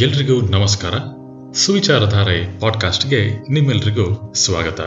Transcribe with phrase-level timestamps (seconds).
[0.00, 0.94] ಎಲ್ರಿಗೂ ನಮಸ್ಕಾರ.
[1.52, 4.80] ಸುವಿಚಾರಧಾರೆ ಪಾಡ್ಕಾಸ್ಟ್ಗೆ ನಿಮ್ಮೆಲ್ರಿಗೂ ಸ್ವಾಗತ.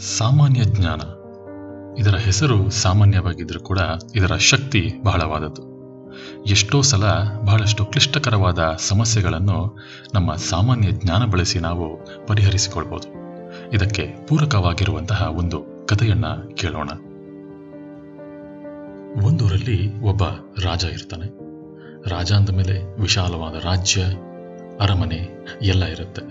[0.00, 1.00] ಸಾಮಾನ್ಯ ಜ್ಞಾನ.
[2.00, 3.78] ಇದರ ಹೆಸರು ಸಾಮಾನ್ಯವಾಗಿದ್ರೂ ಕೂಡ
[4.14, 5.62] ಇದರ ಶಕ್ತಿ ಬಹಳವಾದದ್ದು.
[6.42, 7.04] ಎಷ್ಟೋ ಸಲ
[7.44, 9.78] ಬಹಳಷ್ಟು ಕ್ಲಿಷ್ಟಕರವಾದ ಸಮಸ್ಯೆಗಳನ್ನು
[10.14, 13.08] ನಮ್ಮ ಸಾಮಾನ್ಯ ಜ್ಞಾನ ಬಳಸಿ ನಾವು ಪರಿಹರಿಸಿಕೊಳ್ಬೋದು.
[13.72, 16.88] ಇದಕ್ಕೆ ಪೂರಕವಾಗಿರುವಂತಹ ಒಂದು ಕಥೆಯನ್ನ ಕೇಳೋಣ.
[19.26, 20.22] ಒಂದೂರಲ್ಲಿ ಒಬ್ಬ
[20.62, 21.51] ರಾಜ ಇರ್ತಾನೆ.
[22.06, 24.04] ರಾಜ ಅಂದ ಮೇಲೆ ವಿಶಾಲವಾದ ರಾಜ್ಯ,
[24.80, 25.28] ಅರಮನೆ
[25.62, 26.22] ಎಲ್ಲ ಇರುತ್ತೆ.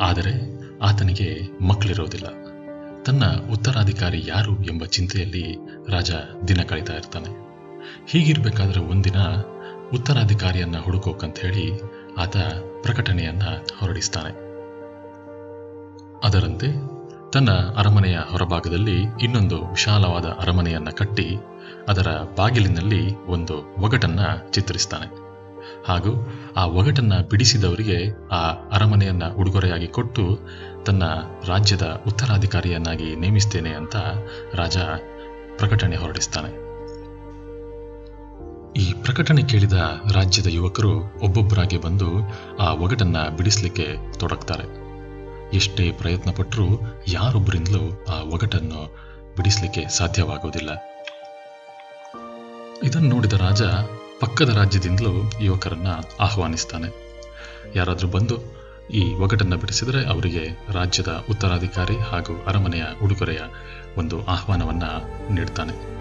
[0.00, 0.32] ಆದರೆ
[0.78, 2.26] ಆತನಿಗೆ ಮಕ್ಕಳಿರೋದಿಲ್ಲ.
[3.02, 5.56] ತನ್ನ ಉತ್ತರಾಧಿಕಾರಿ ಯಾರು ಎಂಬ ಚಿಂತೆಯಲ್ಲಿ
[5.88, 6.10] ರಾಜ
[6.48, 7.46] ದಿನ ಕಳೀತಾ ಇರ್ತಾನೆ.
[8.06, 9.16] ಹೀಗಿರಬೇಕಾದ್ರೆ ಒಂದಿನ
[9.94, 11.72] ಉತ್ತರಾಧಿಕಾರಿಯನ್ನ ಹುಡುಕೋಕಂತ ಹೇಳಿ
[12.18, 12.36] ಆತ
[12.82, 13.42] ಪ್ರಕಟಣೆಯನ್ನ
[13.78, 14.46] ಹೊರಡಿಸ್ತಾನೆ.
[16.26, 16.95] ಅದರಂತೆ
[17.32, 21.36] ತನ್ನ ಅರಮನೆಯ ಹೊರಭಾಗದಲ್ಲಿ ಇನ್ನೊಂದು ವಿಶಾಲವಾದ ಅರಮನೆಯನ್ನ ಕಟ್ಟಿ
[21.88, 25.26] ಅದರ ಬಾಗಿಲಿನಲ್ಲಿ ಒಂದು ಒಗಟನ್ನು ಚಿತ್ರಿಸ್ತಾನೆ.
[25.88, 30.38] ಹಾಗೂ ಆ ಒಗಟನ್ನ ಬಿಡಿಸಿದವರಿಗೆ ಆ ಅರಮನೆಯನ್ನ ಉಡುಗೊರೆಯಾಗಿ ಕೊಟ್ಟು
[30.86, 31.02] ತನ್ನ
[31.46, 33.96] ರಾಜ್ಯದ ಉತ್ತರಾಧಿಕಾರಿಯನ್ನಾಗಿ ನೇಮಿಸ್ತೇನೆ ಅಂತ
[34.54, 34.76] ರಾಜ
[35.56, 36.66] ಪ್ರಕಟಣೆ ಹೊರಡಿಸ್ತಾನೆ.
[38.82, 39.72] ಈ ಪ್ರಕಟಣೆ ಕೇಳಿದ
[40.14, 42.08] ರಾಜ್ಯದ ಯುವಕರು ಒಬ್ಬೊಬ್ಬರಾಗಿ ಬಂದು
[42.60, 44.85] ಆ ಒಗಟನ್ನ ಬಿಡಿಸ್ಲಿಕ್ಕೆ ತೊಡಗ್ತಾರೆ.
[45.52, 46.64] ಎಷ್ಟೇ ಪ್ರಯತ್ನ ಪಟ್ಟರೂ
[47.08, 48.96] ಯಾರೊಬ್ಬರಿಂದಲೂ ಆ ಒಗಟನ್ನು
[49.36, 50.70] ಬಿಡಿಸಲಿಕ್ಕೆ ಸಾಧ್ಯವಾಗುವುದಿಲ್ಲ
[52.82, 53.62] ಇದನ್ನು ನೋಡಿದ ರಾಜ
[54.20, 55.86] ಪಕ್ಕದ ರಾಜ್ಯದಿಂದಲೂ ಯುವಕರನ್ನ
[56.20, 57.06] ಆಹ್ವಾನಿಸ್ತಾನೆ.
[57.74, 58.38] ಯಾರಾದರೂ ಬಂದು
[58.90, 63.38] ಈ ಒಗಟನ್ನು ಬಿಡಿಸಿದರೆ ಅವರಿಗೆ ರಾಜ್ಯದ ಉತ್ತರಾಧಿಕಾರಿ ಹಾಗೂ ಅರಮನೆಯ ಉಡುಗೊರೆಯ
[63.96, 64.82] ಒಂದು ಆಹ್ವಾನವನ್ನ
[65.30, 65.96] ನೀಡ್ತಾನೆ.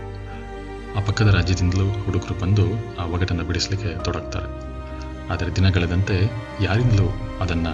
[0.97, 2.63] ಆ ಪಕ್ಕದ ರಾಜ್ಯದಿಂದಲೂ ಹುಡುಗರು ಬಂದು
[2.99, 4.75] ಆ ಒಗಟನ್ನು ಬಿಡಿಸಲಿಕ್ಕೆ ತೊಡಗ್ತಾರೆ.
[5.33, 7.67] ಆದರೆ ದಿನಗಳೆದಂತೆ ಯಾರಿಂದಲೂ ಅದನ್ನ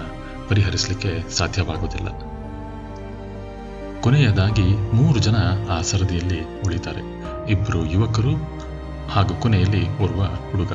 [0.52, 2.08] ಪರಿಹರಿಸಲಿಕ್ಕೆ ಸಾಧ್ಯವಾಗುವುದಿಲ್ಲ.
[4.02, 5.36] ಕೊನೆಯದಾಗಿ ಮೂರು ಜನ
[5.72, 7.02] ಆ ಸರದಿಯಲ್ಲಿ ಉಳಿತಾರೆ.
[7.52, 8.36] ಇಬ್ಬರು ಯುವಕರು
[9.10, 10.72] ಹಾಗೂ ಕೊನೆಯಲ್ಲಿ ಓರ್ವ ಹುಡುಗ.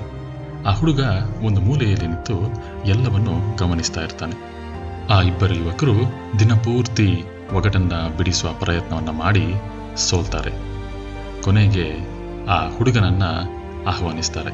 [0.66, 1.00] ಆ ಹುಡುಗ
[1.42, 2.40] ಒಂದು ಮೂಲೆಯಲ್ಲಿ ನಿಂತು
[2.84, 4.34] ಎಲ್ಲವನ್ನು ಗಮನಿಸ್ತಾ ಇರ್ತಾನೆ.
[5.10, 5.94] ಆ ಇಬ್ಬರು ಯುವಕರು
[6.38, 9.54] ದಿನಪೂರ್ತಿ ಒಗಟನ್ನ ಬಿಡಿಸುವ ಪ್ರಯತ್ನವನ್ನ ಮಾಡಿ
[9.96, 10.50] ಸೋಲ್ತಾರೆ.
[11.42, 11.96] ಕೊನೆಗೆ
[12.48, 13.22] ಆ ಹುಡುಗನನ್ನ
[13.86, 14.52] ಆಹ್ವಾನಿಸ್ತಾರೆ.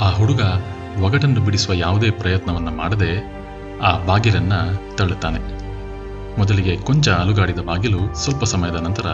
[0.00, 0.40] ಆ ಹುಡುಗ
[1.02, 3.35] ಒಗಟನ್ನು ಬಿಡಿಸುವ ಯಾವುದೇ ಪ್ರಯತ್ನವನ್ನ ಮಾಡದೆ
[3.82, 4.52] ಆ ಬಾಗಿಲನ್ನ
[4.94, 5.66] ತಳ್ಳುತ್ತಾನೆ.
[6.38, 9.06] ಮೊದಲಿಗೆ ಕೊಂಚ ಅಲುಗಾಡಿದ ಬಾಗಿಲು ಸ್ವಲ್ಪ ಸಮಯದ ನಂತರ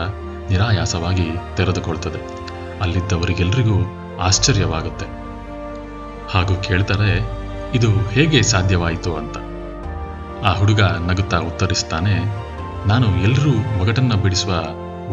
[0.51, 2.43] ನಿರಾಯಾಸವಾಗಿ ತೆರೆದುಕೊಳ್ತದೆ.
[2.81, 3.77] ಅಲ್ಲಿದ್ದವರಿಗೆಲ್ರಿಗೂ
[4.21, 5.07] ಆಶ್ಚರ್ಯವಾಗುತ್ತೆ.
[6.31, 7.43] ಹಾಗೂ ಕೇಳ್ತಾರೆ,
[7.75, 9.37] ಇದು ಹೇಗೆ ಸಾಧ್ಯವಾಯಿತು ಅಂತ.
[10.45, 12.25] ಆ ಹುಡುಗ ನಗುತ್ತಾ ಉತ್ತರಿಸ್ತಾನೆ,
[12.89, 14.53] ನಾನು ಎಲ್ಲರೂ ಒಗಟನ್ನು ಬಿಡಿಸುವ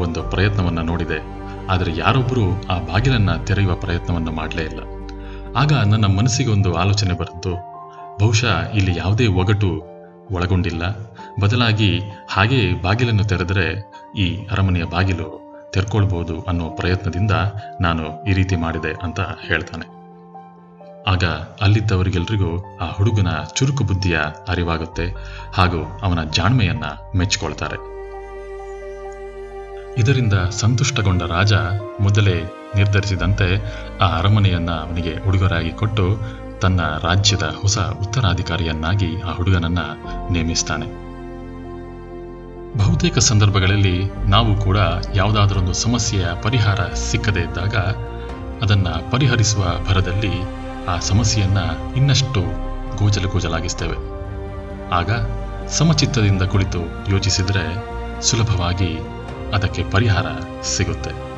[0.01, 1.39] ಒಂದು ಪ್ರಯತ್ನವನ್ನು ನೋಡಿದೆ,
[1.69, 4.79] ಆದರೆ ಯಾರೊಬ್ಬರೂ ಆ ಬಾಗಿಲನ್ನು ತೆರೆಯುವ ಪ್ರಯತ್ನವನ್ನು ಮಾಡಲೇ ಇಲ್ಲ.
[5.57, 7.68] ಆಗ ನನ್ನ ಮನಸ್ಸಿಗೆ ಒಂದು ಆಲೋಚನೆ ಬರುತ್ತು
[8.19, 9.69] ಬಹುಶಃ ಇಲ್ಲಿ ಯಾವುದೇ ಒಗಟು
[10.31, 10.83] ಒಳಗೊಂಡಿಲ್ಲ.
[11.41, 13.67] ಬದಲಾಗಿ ಹಾಗೆ ಬಾಗಿಲನ್ನು ತೆರೆದರೆ
[14.17, 15.27] ಈ ಅರಮನೆಯ ಬಾಗಿಲು
[15.73, 17.31] ತೆರ್ಕೊಳ್ಬೋದು ಅನ್ನೋ ಪ್ರಯತ್ನದಿಂದ
[17.81, 19.85] ನಾನು ಈ ರೀತಿ ಮಾಡಿದೆ ಅಂತ ಹೇಳ್ತಾನೆ.
[21.07, 21.25] ಆಗ
[21.61, 25.05] ಅಲ್ಲಿದ್ದವರಿಗೆಲ್ರಿಗೂ ಆ ಹುಡುಗನ ಚುರುಕು ಬುದ್ಧಿಯ ಅರಿವಾಗುತ್ತೆ
[25.53, 26.83] ಹಾಗೂ ಅವನ ಜಾಣ್ಮೆಯನ್ನ
[27.15, 27.77] ಮೆಚ್ಚಿಕೊಳ್ತಾರೆ
[30.01, 31.53] ಇದರಿಂದ ಸಂತುಷ್ಟಗೊಂಡ ರಾಜ
[31.99, 32.35] ಮೊದಲೇ
[32.75, 33.47] ನಿರ್ಧರಿಸಿದಂತೆ
[33.97, 36.05] ಆ ಅರಮನೆಯನ್ನ ಅವನಿಗೆ ಹುಡುಗರಾಗಿ ಕೊಟ್ಟು
[36.61, 39.79] ತನ್ನ ರಾಜ್ಯದ ಹೊಸ ಉತ್ತರಾಧಿಕಾರಿಯನ್ನಾಗಿ ಆ ಹುಡುಗನನ್ನ
[40.31, 40.87] ನೇಮಿಸ್ತಾನೆ.
[42.77, 44.77] ಬಹುತೇಕ ಸಂದರ್ಭಗಳಲ್ಲಿ ನಾವು ಕೂಡ
[45.15, 47.75] ಯಾವುದಾದರೊಂದು ಸಮಸ್ಯೆಯ ಪರಿಹಾರ ಸಿಕ್ಕದೇ ಇದ್ದಾಗ
[48.61, 50.33] ಅದನ್ನ ಪರಿಹರಿಸುವ ಭರದಲ್ಲಿ
[50.87, 51.57] ಆ ಸಮಸ್ಯೆಯನ್ನ
[51.95, 52.41] ಇನ್ನಷ್ಟು
[52.97, 53.97] ಗೋಜಲು ಗೋಜಲಾಗಿಸ್ತೇವೆ
[54.89, 55.11] ಆಗ
[55.67, 57.65] ಸಮಚಿತ್ತದಿಂದ ಕುಳಿತು ಯೋಚಿಸಿದರೆ
[58.21, 58.99] ಸುಲಭವಾಗಿ
[59.53, 60.27] ಅದಕ್ಕೆ ಪರಿಹಾರ
[60.61, 61.28] ಸಿಗುತ್ತೆ.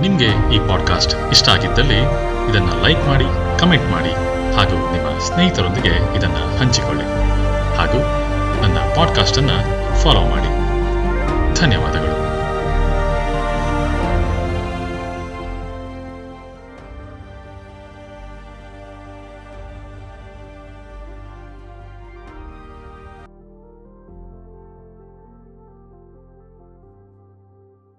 [0.00, 1.98] ನಿಮಗೆ ಈ ಪಾಡ್ಕಾಸ್ಟ್ ಇಷ್ಟ ಆಗಿದ್ದಲ್ಲಿ
[2.50, 3.24] ಇದನ್ನು ಲೈಕ್ ಮಾಡಿ,
[3.58, 4.12] ಕಮೆಂಟ್ ಮಾಡಿ
[4.56, 7.04] ಹಾಗೂ ನಿಮ್ಮ ಸ್ನೇಹಿತರೊಂದಿಗೆ ಇದನ್ನು ಹಂಚಿಕೊಳ್ಳಿ
[7.76, 7.98] ಹಾಗೂ
[8.62, 9.58] ನನ್ನ ಪಾಡ್ಕಾಸ್ಟನ್ನು
[10.02, 10.50] ಫಾಲೋ ಮಾಡಿ.
[11.60, 12.19] ಧನ್ಯವಾದಗಳು.